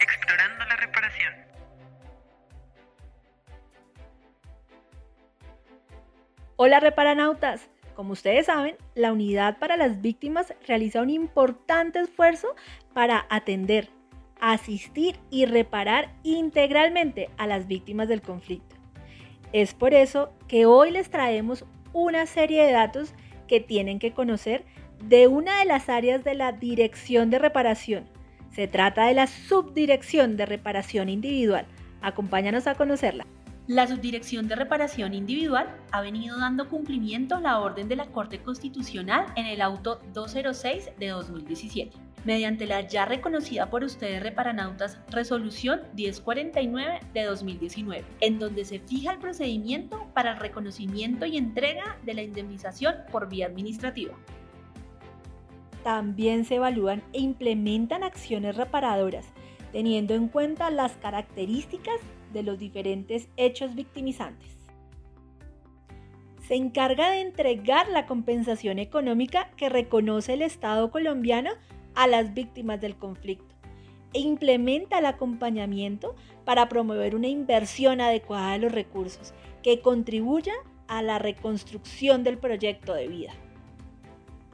[0.00, 1.34] Explorando la reparación.
[6.56, 7.68] Hola reparanautas.
[7.94, 12.54] Como ustedes saben, la Unidad para las Víctimas realiza un importante esfuerzo
[12.92, 13.88] para atender,
[14.40, 18.76] asistir y reparar integralmente a las víctimas del conflicto.
[19.52, 23.14] Es por eso que hoy les traemos una serie de datos
[23.46, 24.64] que tienen que conocer
[25.02, 28.17] de una de las áreas de la Dirección de Reparación.
[28.52, 31.66] Se trata de la Subdirección de Reparación Individual.
[32.00, 33.26] Acompáñanos a conocerla.
[33.68, 38.38] La Subdirección de Reparación Individual ha venido dando cumplimiento a la orden de la Corte
[38.38, 41.94] Constitucional en el auto 206 de 2017,
[42.24, 49.12] mediante la ya reconocida por ustedes reparanautas Resolución 1049 de 2019, en donde se fija
[49.12, 54.14] el procedimiento para el reconocimiento y entrega de la indemnización por vía administrativa.
[55.82, 59.26] También se evalúan e implementan acciones reparadoras,
[59.72, 62.00] teniendo en cuenta las características
[62.32, 64.56] de los diferentes hechos victimizantes.
[66.46, 71.50] Se encarga de entregar la compensación económica que reconoce el Estado colombiano
[71.94, 73.54] a las víctimas del conflicto
[74.14, 80.54] e implementa el acompañamiento para promover una inversión adecuada de los recursos que contribuya
[80.86, 83.32] a la reconstrucción del proyecto de vida.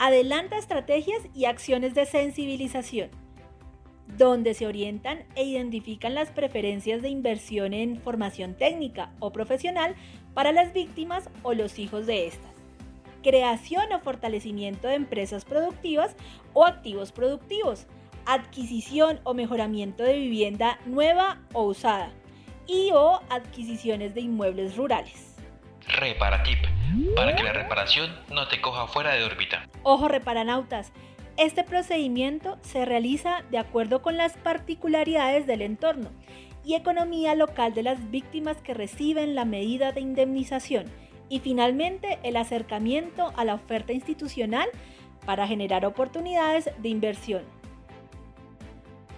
[0.06, 3.08] Adelanta estrategias y acciones de sensibilización
[4.18, 9.94] donde se orientan e identifican las preferencias de inversión en formación técnica o profesional
[10.34, 12.52] para las víctimas o los hijos de estas.
[13.22, 16.16] Creación o fortalecimiento de empresas productivas
[16.52, 17.86] o activos productivos.
[18.26, 22.10] Adquisición o mejoramiento de vivienda nueva o usada.
[22.66, 25.34] Y o adquisiciones de inmuebles rurales.
[25.88, 26.58] Reparatip.
[27.14, 29.68] Para que la reparación no te coja fuera de órbita.
[29.82, 30.92] Ojo reparanautas.
[31.36, 36.10] Este procedimiento se realiza de acuerdo con las particularidades del entorno
[36.64, 40.86] y economía local de las víctimas que reciben la medida de indemnización
[41.28, 44.68] y finalmente el acercamiento a la oferta institucional
[45.26, 47.42] para generar oportunidades de inversión.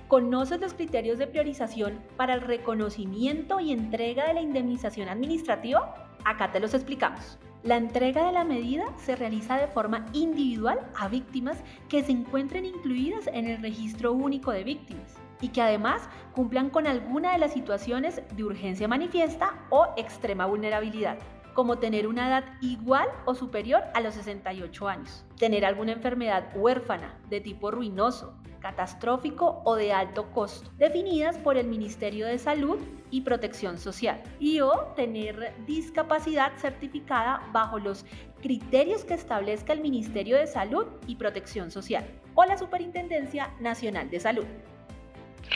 [0.08, 6.05] ¿Conoces los criterios de priorización para el reconocimiento y entrega de la indemnización administrativa?
[6.26, 7.38] Acá te los explicamos.
[7.62, 11.56] La entrega de la medida se realiza de forma individual a víctimas
[11.88, 16.88] que se encuentren incluidas en el registro único de víctimas y que además cumplan con
[16.88, 21.16] alguna de las situaciones de urgencia manifiesta o extrema vulnerabilidad
[21.56, 27.18] como tener una edad igual o superior a los 68 años, tener alguna enfermedad huérfana
[27.30, 32.78] de tipo ruinoso, catastrófico o de alto costo, definidas por el Ministerio de Salud
[33.10, 38.04] y Protección Social, y o tener discapacidad certificada bajo los
[38.42, 44.20] criterios que establezca el Ministerio de Salud y Protección Social o la Superintendencia Nacional de
[44.20, 44.46] Salud.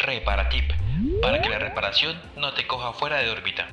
[0.03, 0.73] Reparatip,
[1.21, 3.69] para que la reparación no te coja fuera de órbita.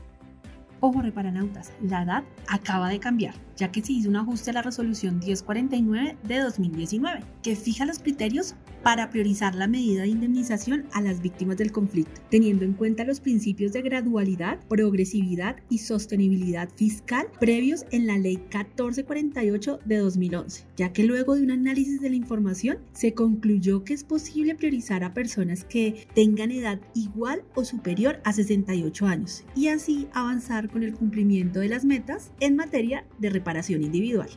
[0.79, 4.61] Ojo reparanautas, la edad acaba de cambiar, ya que se hizo un ajuste a la
[4.61, 11.01] resolución 1049 de 2019, que fija los criterios para priorizar la medida de indemnización a
[11.01, 17.27] las víctimas del conflicto, teniendo en cuenta los principios de gradualidad, progresividad y sostenibilidad fiscal
[17.39, 22.15] previos en la Ley 1448 de 2011, ya que luego de un análisis de la
[22.15, 28.19] información se concluyó que es posible priorizar a personas que tengan edad igual o superior
[28.23, 33.29] a 68 años y así avanzar con el cumplimiento de las metas en materia de
[33.29, 34.29] reparación individual.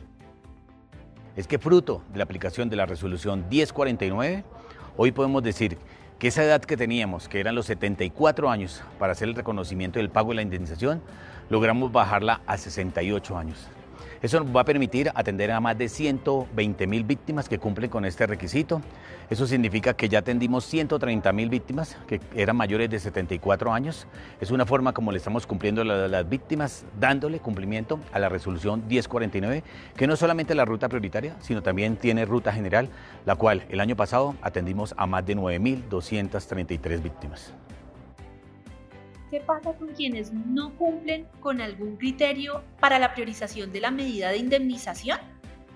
[1.37, 4.43] Es que fruto de la aplicación de la resolución 1049,
[4.97, 5.77] hoy podemos decir
[6.19, 10.09] que esa edad que teníamos, que eran los 74 años para hacer el reconocimiento del
[10.09, 11.01] pago de la indemnización,
[11.49, 13.69] logramos bajarla a 68 años.
[14.21, 18.05] Eso nos va a permitir atender a más de 120 mil víctimas que cumplen con
[18.05, 18.81] este requisito.
[19.29, 24.07] Eso significa que ya atendimos 130 mil víctimas que eran mayores de 74 años.
[24.39, 28.83] Es una forma como le estamos cumpliendo a las víctimas, dándole cumplimiento a la resolución
[28.87, 29.63] 1049,
[29.95, 32.89] que no solamente la ruta prioritaria, sino también tiene ruta general,
[33.25, 37.53] la cual el año pasado atendimos a más de 9.233 víctimas.
[39.31, 44.29] ¿Qué pasa con quienes no cumplen con algún criterio para la priorización de la medida
[44.29, 45.19] de indemnización?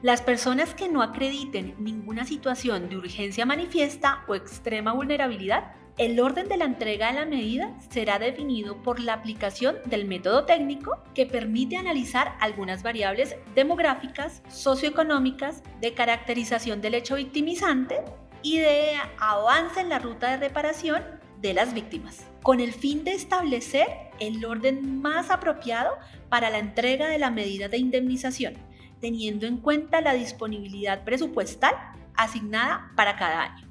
[0.02, 6.50] Las personas que no acrediten ninguna situación de urgencia manifiesta o extrema vulnerabilidad, el orden
[6.50, 11.25] de la entrega de la medida será definido por la aplicación del método técnico que
[11.25, 18.04] permite analizar algunas variables demográficas, socioeconómicas, de caracterización del hecho victimizante
[18.42, 23.14] y de avance en la ruta de reparación de las víctimas con el fin de
[23.14, 23.88] establecer
[24.20, 25.98] el orden más apropiado
[26.30, 28.54] para la entrega de la medida de indemnización,
[29.02, 31.74] teniendo en cuenta la disponibilidad presupuestal
[32.16, 33.68] asignada para cada año.